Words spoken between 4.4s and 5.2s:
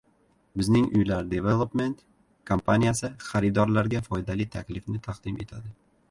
taklifni